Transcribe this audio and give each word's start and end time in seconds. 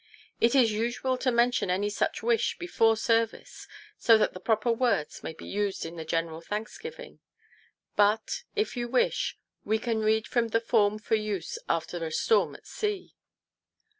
It 0.39 0.55
is 0.55 0.71
usual 0.71 1.15
to 1.19 1.31
mention 1.31 1.69
any 1.69 1.91
such 1.91 2.23
wish 2.23 2.57
before 2.57 2.97
service, 2.97 3.67
so 3.99 4.17
that 4.17 4.33
the 4.33 4.39
proper 4.39 4.71
words 4.71 5.21
may 5.21 5.31
be 5.33 5.45
used 5.45 5.85
in 5.85 5.95
the 5.95 6.03
General 6.05 6.41
Thanksgiving. 6.41 7.19
But, 7.95 8.41
if 8.55 8.75
you 8.75 8.87
wish, 8.89 9.37
we 9.63 9.77
can 9.77 10.03
lead 10.03 10.25
from 10.25 10.47
the 10.47 10.59
form 10.59 10.97
for 10.97 11.13
use 11.13 11.59
after 11.69 12.03
a 12.03 12.09
storm 12.09 12.55
at 12.55 12.65
sea." 12.65 13.13